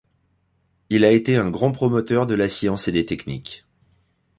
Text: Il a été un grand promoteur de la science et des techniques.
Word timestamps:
Il 0.89 1.05
a 1.05 1.11
été 1.11 1.37
un 1.37 1.51
grand 1.51 1.71
promoteur 1.71 2.25
de 2.25 2.33
la 2.33 2.49
science 2.49 2.87
et 2.87 2.91
des 2.91 3.05
techniques. 3.05 3.65